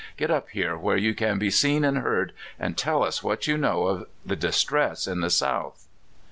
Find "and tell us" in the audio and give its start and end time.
2.59-3.21